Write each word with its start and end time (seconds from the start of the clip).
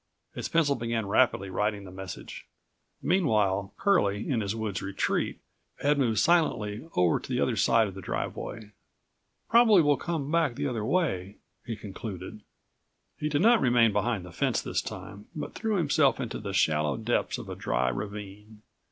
His 0.33 0.49
pencil 0.49 0.73
began 0.75 1.05
rapidly 1.07 1.51
writing 1.51 1.83
the 1.83 1.91
message. 1.91 2.47
Meanwhile 3.03 3.71
Curlie 3.77 4.27
in 4.27 4.41
his 4.41 4.55
woods 4.55 4.81
retreat 4.81 5.39
had 5.83 5.99
moved 5.99 6.17
silently 6.17 6.89
over 6.95 7.19
to 7.19 7.29
the 7.31 7.39
other 7.39 7.55
side 7.55 7.87
of 7.87 7.93
the 7.93 8.01
driveway. 8.01 8.71
"Probably 9.47 9.83
will 9.83 9.97
come 9.97 10.31
back 10.31 10.55
the 10.55 10.65
other 10.65 10.83
way," 10.83 11.35
he 11.63 11.75
concluded. 11.75 12.41
He 13.19 13.29
did 13.29 13.43
not 13.43 13.61
remain 13.61 13.93
behind 13.93 14.25
the 14.25 14.31
fence 14.31 14.59
this 14.59 14.81
time 14.81 15.27
but 15.35 15.53
threw 15.53 15.75
himself 15.75 16.19
into 16.19 16.39
the 16.39 16.51
shallow 16.51 16.97
depths 16.97 17.37
of 17.37 17.47
a 17.47 17.53
dry 17.53 17.89
ravine. 17.89 18.63